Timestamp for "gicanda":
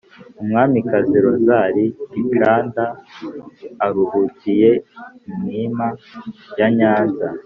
2.11-2.83